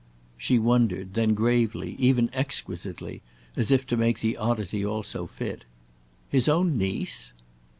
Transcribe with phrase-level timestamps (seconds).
[0.35, 3.21] She wondered; then gravely, even exquisitely,
[3.55, 5.63] as if to make the oddity also fit:
[6.27, 7.33] "His own niece?"